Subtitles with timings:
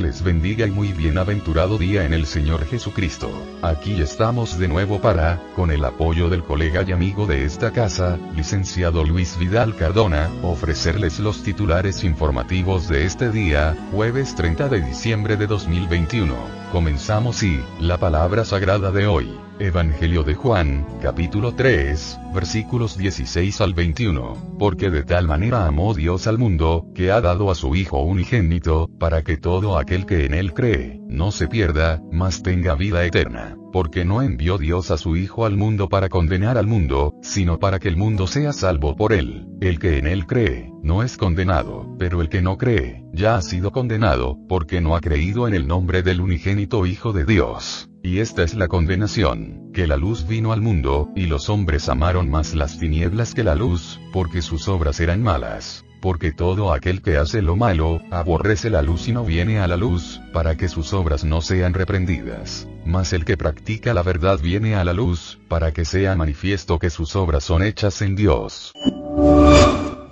[0.00, 3.30] Les bendiga y muy bienaventurado día en el Señor Jesucristo.
[3.62, 8.18] Aquí estamos de nuevo para, con el apoyo del colega y amigo de esta casa,
[8.34, 15.36] licenciado Luis Vidal Cardona, ofrecerles los titulares informativos de este día, jueves 30 de diciembre
[15.36, 16.61] de 2021.
[16.72, 19.38] Comenzamos y, la palabra sagrada de hoy.
[19.58, 26.26] Evangelio de Juan, capítulo 3, versículos 16 al 21, porque de tal manera amó Dios
[26.26, 30.32] al mundo, que ha dado a su Hijo unigénito, para que todo aquel que en
[30.32, 33.56] él cree, no se pierda, mas tenga vida eterna.
[33.72, 37.78] Porque no envió Dios a su Hijo al mundo para condenar al mundo, sino para
[37.78, 39.46] que el mundo sea salvo por él.
[39.60, 43.42] El que en él cree, no es condenado, pero el que no cree, ya ha
[43.42, 47.88] sido condenado, porque no ha creído en el nombre del unigénito Hijo de Dios.
[48.02, 52.28] Y esta es la condenación, que la luz vino al mundo, y los hombres amaron
[52.28, 55.84] más las tinieblas que la luz, porque sus obras eran malas.
[56.02, 59.76] Porque todo aquel que hace lo malo, aborrece la luz y no viene a la
[59.76, 62.66] luz, para que sus obras no sean reprendidas.
[62.84, 66.90] Mas el que practica la verdad viene a la luz, para que sea manifiesto que
[66.90, 68.72] sus obras son hechas en Dios.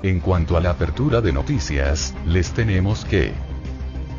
[0.05, 3.33] En cuanto a la apertura de noticias, les tenemos que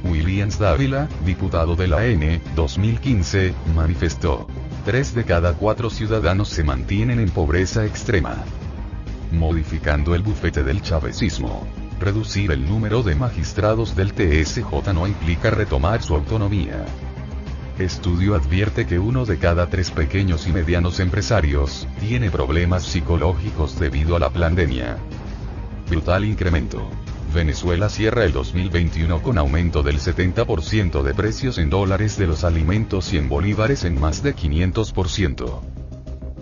[0.03, 4.45] Williams Dávila, diputado de la N, 2015, manifestó.
[4.83, 8.43] Tres de cada cuatro ciudadanos se mantienen en pobreza extrema.
[9.31, 11.65] Modificando el bufete del chavecismo.
[11.99, 16.85] Reducir el número de magistrados del TSJ no implica retomar su autonomía.
[17.79, 24.17] Estudio advierte que uno de cada tres pequeños y medianos empresarios tiene problemas psicológicos debido
[24.17, 24.97] a la pandemia.
[25.89, 26.89] Brutal incremento.
[27.33, 33.13] Venezuela cierra el 2021 con aumento del 70% de precios en dólares de los alimentos
[33.13, 35.61] y en bolívares en más de 500%.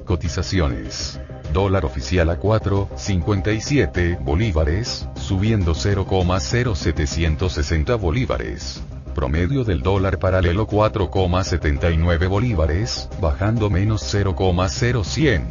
[0.06, 1.20] Cotizaciones.
[1.54, 8.84] Dólar oficial a 4,57 bolívares, subiendo 0,0760 bolívares.
[9.16, 15.42] Promedio del dólar paralelo 4,79 bolívares, bajando menos 0,0100.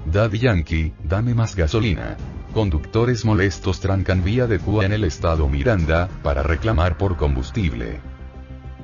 [0.06, 2.18] Daddy Yankee, dame más gasolina.
[2.54, 8.00] Conductores molestos trancan vía de Cuba en el estado Miranda, para reclamar por combustible.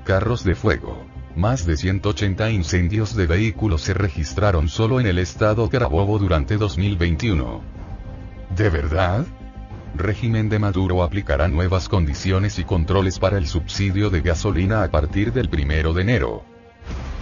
[0.05, 1.12] Carros de fuego.
[1.35, 7.61] Más de 180 incendios de vehículos se registraron solo en el estado Carabobo durante 2021.
[8.55, 9.25] ¿De verdad?
[9.95, 15.33] régimen de Maduro aplicará nuevas condiciones y controles para el subsidio de gasolina a partir
[15.33, 16.43] del primero de enero.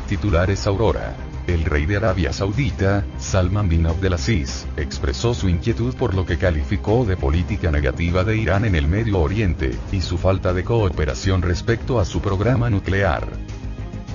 [0.07, 1.15] Titulares Aurora.
[1.47, 7.03] El rey de Arabia Saudita, Salman bin Abdelaziz, expresó su inquietud por lo que calificó
[7.03, 11.99] de política negativa de Irán en el Medio Oriente, y su falta de cooperación respecto
[11.99, 13.27] a su programa nuclear.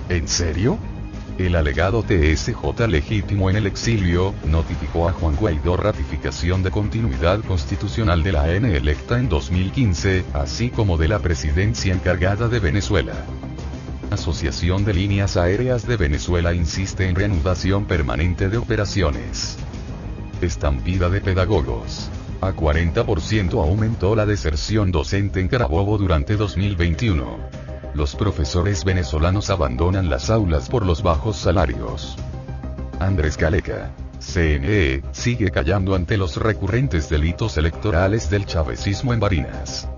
[0.09, 0.79] ¿En serio?
[1.37, 8.23] El alegado TSJ legítimo en el exilio, notificó a Juan Guaidó ratificación de continuidad constitucional
[8.23, 13.15] de la N electa en 2015, así como de la presidencia encargada de Venezuela.
[14.11, 19.59] Asociación de Líneas Aéreas de Venezuela insiste en reanudación permanente de operaciones.
[20.41, 22.09] Estampida de pedagogos.
[22.41, 27.66] A 40% aumentó la deserción docente en Carabobo durante 2021
[27.97, 32.17] los profesores venezolanos abandonan las aulas por los bajos salarios.
[33.01, 33.91] Andrés Caleca.
[34.21, 39.89] CNE, sigue callando ante los recurrentes delitos electorales del chavecismo en Barinas.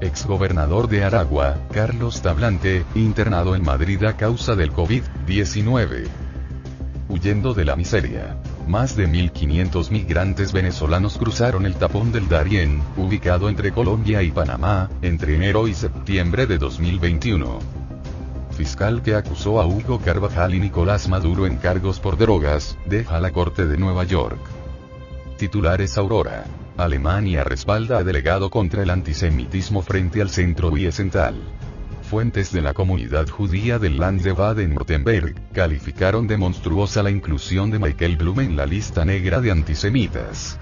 [0.00, 6.06] Exgobernador de Aragua, Carlos Tablante, internado en Madrid a causa del COVID-19.
[7.08, 8.36] Huyendo de la miseria.
[8.68, 14.90] Más de 1.500 migrantes venezolanos cruzaron el tapón del Darién, ubicado entre Colombia y Panamá,
[15.00, 17.60] entre enero y septiembre de 2021.
[18.50, 23.30] Fiscal que acusó a Hugo Carvajal y Nicolás Maduro en cargos por drogas, deja la
[23.30, 24.38] Corte de Nueva York.
[25.38, 26.44] Titulares Aurora.
[26.76, 31.36] Alemania respalda a delegado contra el antisemitismo frente al centro Wiesenthal.
[32.08, 37.78] Fuentes de la comunidad judía del Land de Baden-Württemberg calificaron de monstruosa la inclusión de
[37.78, 40.58] Michael Blum en la lista negra de antisemitas.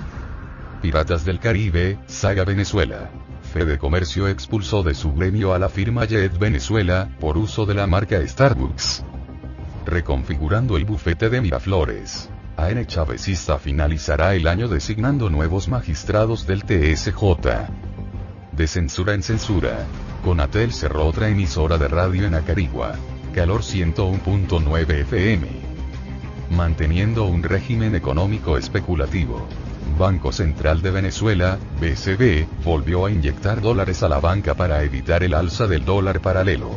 [0.82, 3.12] Piratas del Caribe, Saga Venezuela.
[3.52, 7.86] Fede Comercio expulsó de su gremio a la firma Jet Venezuela, por uso de la
[7.86, 9.04] marca Starbucks.
[9.86, 12.28] Reconfigurando el bufete de Miraflores.
[12.56, 17.12] AN Chavezista finalizará el año designando nuevos magistrados del TSJ.
[18.50, 19.86] De censura en censura.
[20.26, 22.96] Conatel cerró otra emisora de radio en Acarigua.
[23.32, 25.46] Calor 101.9 FM.
[26.50, 29.46] Manteniendo un régimen económico especulativo.
[29.96, 35.32] Banco Central de Venezuela, BCB, volvió a inyectar dólares a la banca para evitar el
[35.32, 36.72] alza del dólar paralelo.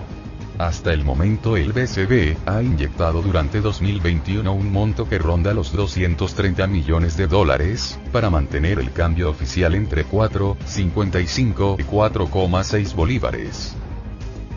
[0.59, 6.67] Hasta el momento el BCB ha inyectado durante 2021 un monto que ronda los 230
[6.67, 13.73] millones de dólares, para mantener el cambio oficial entre 4,55 y 4,6 bolívares.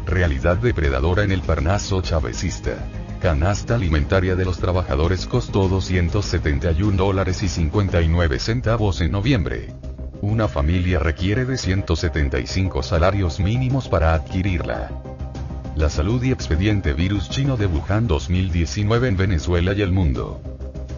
[0.05, 2.85] Realidad depredadora en el Parnaso chavecista
[3.21, 9.73] canasta alimentaria de los trabajadores costó 271 dólares y 59 centavos en noviembre.
[10.21, 15.12] Una familia requiere de 175 salarios mínimos para adquirirla.
[15.75, 20.39] La salud y expediente virus chino de Wuhan 2019 en Venezuela y el mundo.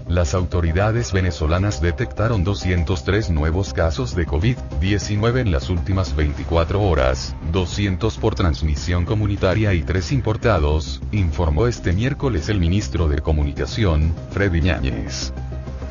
[0.08, 8.18] Las autoridades venezolanas detectaron 203 nuevos casos de COVID-19 en las últimas 24 horas, 200
[8.18, 15.32] por transmisión comunitaria y 3 importados, informó este miércoles el ministro de Comunicación, Freddy Ñáñez.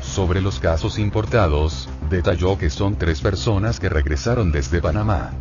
[0.02, 5.32] Sobre los casos importados, detalló que son tres personas que regresaron desde Panamá.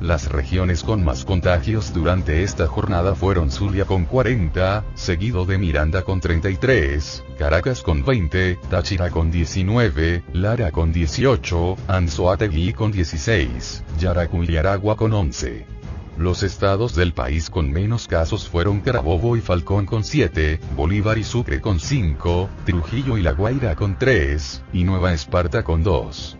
[0.00, 6.04] Las regiones con más contagios durante esta jornada fueron Zulia con 40, seguido de Miranda
[6.04, 14.46] con 33, Caracas con 20, Táchira con 19, Lara con 18, Anzoátegui con 16, Yaracuy
[14.50, 15.66] y Aragua con 11.
[16.16, 21.24] Los estados del país con menos casos fueron Carabobo y Falcón con 7, Bolívar y
[21.24, 26.39] Sucre con 5, Trujillo y La Guaira con 3, y Nueva Esparta con 2.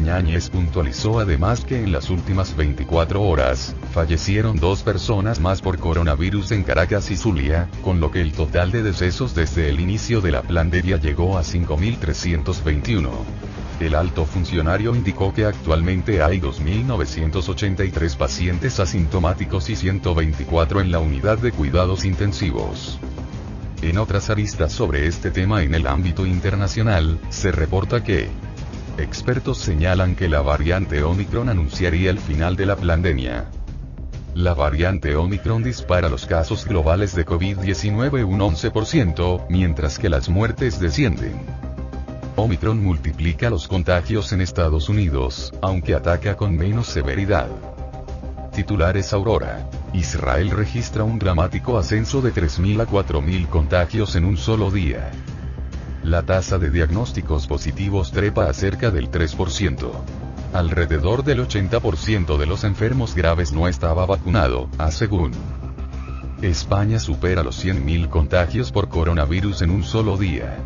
[0.00, 6.52] Ñáñez puntualizó además que en las últimas 24 horas, fallecieron dos personas más por coronavirus
[6.52, 10.32] en Caracas y Zulia, con lo que el total de decesos desde el inicio de
[10.32, 13.10] la pandemia llegó a 5.321.
[13.80, 21.38] El alto funcionario indicó que actualmente hay 2.983 pacientes asintomáticos y 124 en la unidad
[21.38, 22.98] de cuidados intensivos.
[23.82, 28.28] En otras aristas sobre este tema en el ámbito internacional, se reporta que,
[29.00, 33.46] Expertos señalan que la variante Omicron anunciaría el final de la pandemia.
[34.34, 40.78] La variante Omicron dispara los casos globales de COVID-19 un 11%, mientras que las muertes
[40.78, 41.32] descienden.
[42.36, 47.48] Omicron multiplica los contagios en Estados Unidos, aunque ataca con menos severidad.
[48.52, 49.66] Titulares Aurora.
[49.94, 55.10] Israel registra un dramático ascenso de 3.000 a 4.000 contagios en un solo día
[56.02, 59.90] la tasa de diagnósticos positivos trepa a cerca del 3%.
[60.54, 65.32] Alrededor del 80% de los enfermos graves no estaba vacunado, a según.
[66.40, 70.58] España supera los 100.000 contagios por coronavirus en un solo día.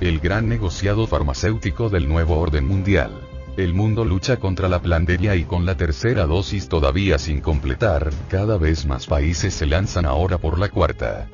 [0.00, 3.10] El gran negociado farmacéutico del nuevo orden mundial.
[3.56, 8.56] El mundo lucha contra la pandemia y con la tercera dosis todavía sin completar, cada
[8.56, 11.28] vez más países se lanzan ahora por la cuarta.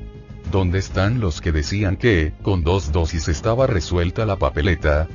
[0.51, 5.07] ¿Dónde están los que decían que, con dos dosis estaba resuelta la papeleta?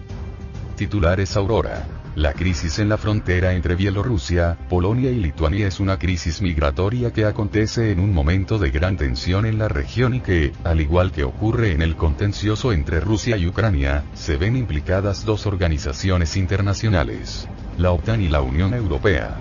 [0.77, 1.87] Titulares Aurora.
[2.15, 7.27] La crisis en la frontera entre Bielorrusia, Polonia y Lituania es una crisis migratoria que
[7.27, 11.25] acontece en un momento de gran tensión en la región y que, al igual que
[11.25, 17.93] ocurre en el contencioso entre Rusia y Ucrania, se ven implicadas dos organizaciones internacionales, la
[17.93, 19.39] OTAN y la Unión Europea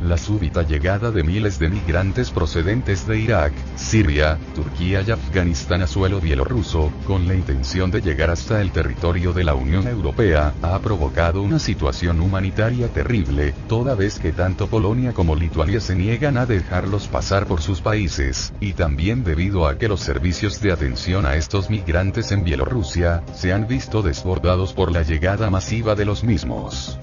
[0.00, 5.86] la súbita llegada de miles de migrantes procedentes de Irak, Siria, Turquía y Afganistán a
[5.86, 10.78] suelo bielorruso, con la intención de llegar hasta el territorio de la Unión Europea, ha
[10.80, 16.46] provocado una situación humanitaria terrible, toda vez que tanto Polonia como Lituania se niegan a
[16.46, 21.36] dejarlos pasar por sus países, y también debido a que los servicios de atención a
[21.36, 26.98] estos migrantes en Bielorrusia, se han visto desbordados por la llegada masiva de los mismos.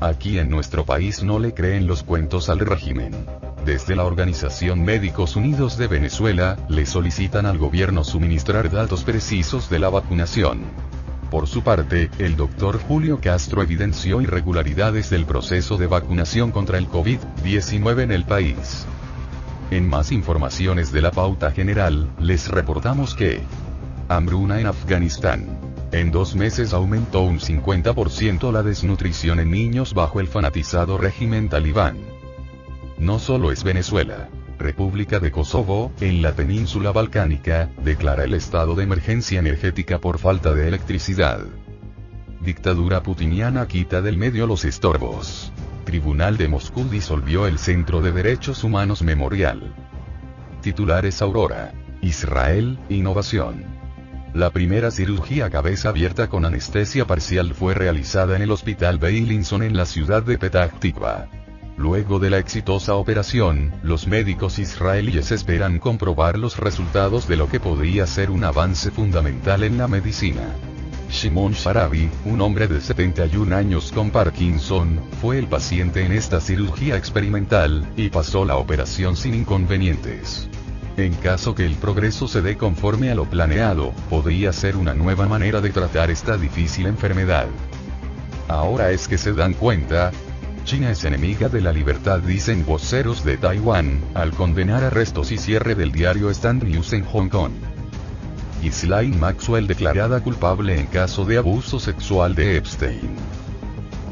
[0.00, 3.12] Aquí en nuestro país no le creen los cuentos al régimen.
[3.64, 9.78] Desde la Organización Médicos Unidos de Venezuela, le solicitan al gobierno suministrar datos precisos de
[9.78, 10.64] la vacunación.
[11.30, 16.88] Por su parte, el doctor Julio Castro evidenció irregularidades del proceso de vacunación contra el
[16.88, 18.86] COVID-19 en el país.
[19.70, 23.40] En más informaciones de la pauta general, les reportamos que
[24.08, 25.63] hambruna en Afganistán.
[25.94, 31.98] En dos meses aumentó un 50% la desnutrición en niños bajo el fanatizado régimen talibán.
[32.98, 34.28] No solo es Venezuela.
[34.58, 40.52] República de Kosovo, en la península balcánica, declara el estado de emergencia energética por falta
[40.52, 41.42] de electricidad.
[42.40, 45.52] Dictadura putiniana quita del medio los estorbos.
[45.84, 49.72] Tribunal de Moscú disolvió el Centro de Derechos Humanos Memorial.
[50.60, 51.72] Titulares Aurora.
[52.02, 53.83] Israel, innovación.
[54.34, 59.76] La primera cirugía cabeza abierta con anestesia parcial fue realizada en el Hospital Beilinson en
[59.76, 61.28] la ciudad de Petah Tikva.
[61.76, 67.60] Luego de la exitosa operación, los médicos israelíes esperan comprobar los resultados de lo que
[67.60, 70.48] podría ser un avance fundamental en la medicina.
[71.10, 76.96] Shimon Sharabi, un hombre de 71 años con Parkinson, fue el paciente en esta cirugía
[76.96, 80.48] experimental, y pasó la operación sin inconvenientes.
[80.96, 85.26] En caso que el progreso se dé conforme a lo planeado, podría ser una nueva
[85.26, 87.46] manera de tratar esta difícil enfermedad.
[88.46, 90.12] Ahora es que se dan cuenta,
[90.64, 95.74] China es enemiga de la libertad, dicen voceros de Taiwán, al condenar arrestos y cierre
[95.74, 97.52] del diario Stand News en Hong Kong.
[98.62, 103.16] Ghislaine Maxwell declarada culpable en caso de abuso sexual de Epstein.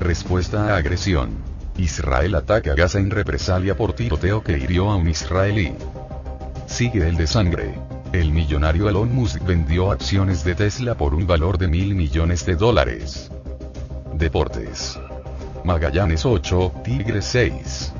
[0.01, 1.31] Respuesta a agresión.
[1.79, 5.73] Israel ataca a Gaza en represalia por tiroteo que hirió a un israelí.
[6.73, 7.75] Sigue el de sangre.
[8.15, 12.57] El millonario Elon Musk vendió acciones de Tesla por un valor de mil millones de
[12.57, 13.31] dólares.
[14.15, 14.99] Deportes.
[15.65, 17.93] Magallanes 8, Tigres 6.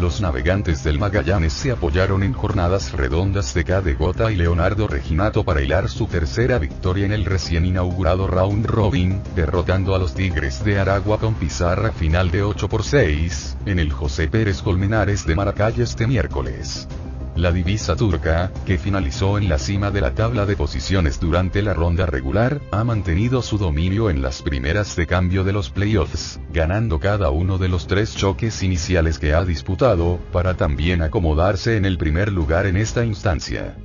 [0.00, 3.80] Los navegantes del Magallanes se apoyaron en jornadas redondas de K.
[3.80, 8.64] de Gota y Leonardo Reginato para hilar su tercera victoria en el recién inaugurado Round
[8.64, 13.80] Robin, derrotando a los Tigres de Aragua con pizarra final de 8 por 6, en
[13.80, 16.86] el José Pérez Colmenares de Maracay este miércoles.
[17.34, 21.72] La divisa turca, que finalizó en la cima de la tabla de posiciones durante la
[21.72, 27.00] ronda regular, ha mantenido su dominio en las primeras de cambio de los playoffs, ganando
[27.00, 31.96] cada uno de los tres choques iniciales que ha disputado, para también acomodarse en el
[31.96, 33.76] primer lugar en esta instancia.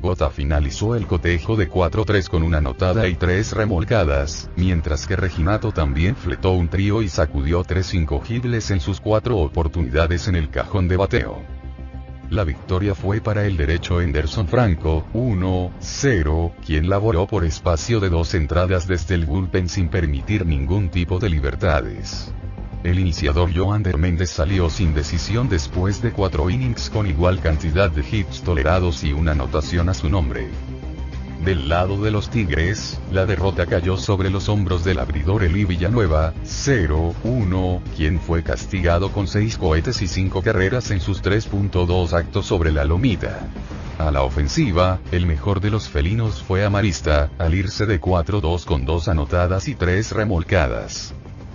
[0.00, 5.72] Gota finalizó el cotejo de 4-3 con una anotada y tres remolcadas, mientras que Reginato
[5.72, 10.88] también fletó un trío y sacudió tres incogibles en sus cuatro oportunidades en el cajón
[10.88, 11.63] de bateo.
[12.30, 18.34] La victoria fue para el derecho Henderson Franco, 1-0, quien laboró por espacio de dos
[18.34, 22.32] entradas desde el bullpen sin permitir ningún tipo de libertades.
[22.82, 28.04] El iniciador Joander Méndez salió sin decisión después de cuatro innings con igual cantidad de
[28.10, 30.48] hits tolerados y una anotación a su nombre.
[31.44, 36.32] Del lado de los Tigres, la derrota cayó sobre los hombros del abridor Eli Villanueva,
[36.42, 42.72] 0-1, quien fue castigado con 6 cohetes y 5 carreras en sus 3.2 actos sobre
[42.72, 43.40] la lomita.
[43.98, 48.86] A la ofensiva, el mejor de los felinos fue Amarista, al irse de 4-2 con
[48.86, 51.12] 2 anotadas y 3 remolcadas.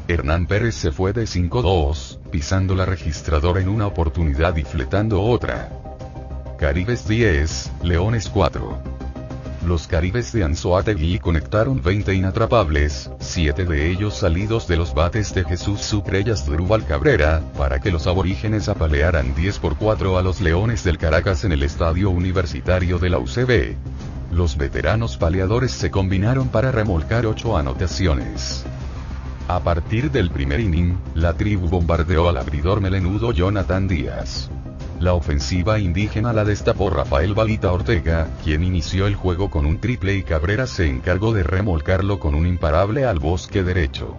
[0.08, 5.72] Hernán Pérez se fue de 5-2, pisando la registradora en una oportunidad y fletando otra.
[6.60, 9.09] Caribes 10, Leones 4.
[9.66, 15.44] Los caribes de Anzoátegui conectaron 20 inatrapables, 7 de ellos salidos de los bates de
[15.44, 20.86] Jesús Sucreyas Drubal Cabrera, para que los aborígenes apalearan 10 por 4 a los Leones
[20.86, 23.76] del Caracas en el estadio universitario de la UCB.
[24.32, 28.66] Los veteranos paleadores se combinaron para remolcar 8 anotaciones.
[29.50, 34.50] A partir del primer inning, la tribu bombardeó al abridor melenudo Jonathan Díaz.
[35.00, 40.16] La ofensiva indígena la destapó Rafael Balita Ortega, quien inició el juego con un triple
[40.16, 44.18] y Cabrera se encargó de remolcarlo con un imparable al bosque derecho.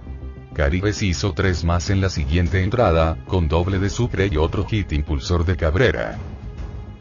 [0.55, 4.91] Caribes hizo tres más en la siguiente entrada, con doble de Sucre y otro hit
[4.93, 6.17] impulsor de Cabrera.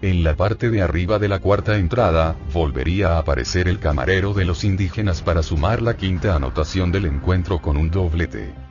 [0.02, 4.44] En la parte de arriba de la cuarta entrada, volvería a aparecer el camarero de
[4.44, 8.69] los indígenas para sumar la quinta anotación del encuentro con un doblete.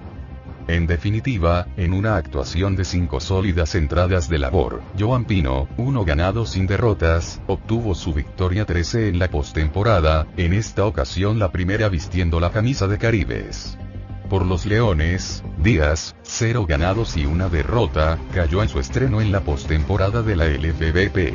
[0.68, 6.44] En definitiva, en una actuación de cinco sólidas entradas de labor, Joan Pino, uno ganado
[6.44, 12.38] sin derrotas, obtuvo su victoria 13 en la postemporada, en esta ocasión la primera vistiendo
[12.38, 13.78] la camisa de Caribes.
[14.28, 19.40] Por los Leones, Díaz, cero ganados y una derrota, cayó en su estreno en la
[19.40, 21.32] postemporada de la LVBP.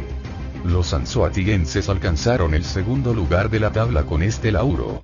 [0.63, 5.01] Los anzoatiguenses alcanzaron el segundo lugar de la tabla con este lauro.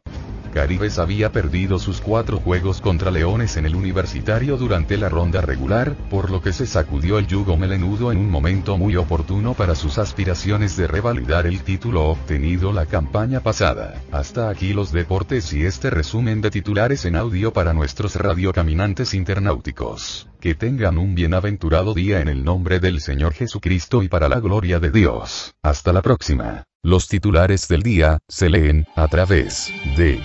[0.49, 5.95] Caribes había perdido sus cuatro juegos contra Leones en el universitario durante la ronda regular,
[6.09, 9.97] por lo que se sacudió el yugo melenudo en un momento muy oportuno para sus
[9.97, 14.01] aspiraciones de revalidar el título obtenido la campaña pasada.
[14.11, 20.27] Hasta aquí los deportes y este resumen de titulares en audio para nuestros radiocaminantes internauticos.
[20.39, 24.79] Que tengan un bienaventurado día en el nombre del Señor Jesucristo y para la gloria
[24.79, 25.53] de Dios.
[25.61, 26.68] Hasta la próxima.
[26.83, 30.17] Los titulares del día se leen a través de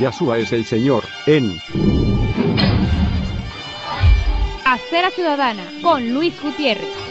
[0.00, 1.54] Yahshua es el Señor, en
[4.64, 7.05] Acera Ciudadana con Luis Gutiérrez.